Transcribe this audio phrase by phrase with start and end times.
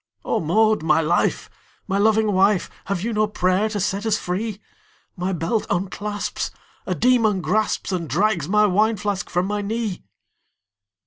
[0.25, 1.47] "O Maud, my life!
[1.87, 2.71] my loving wife!
[2.85, 4.59] Have you no prayer to set us free?
[5.15, 6.49] My belt unclasps,
[6.87, 10.03] a demon grasps And drags my wine flask from my knee!"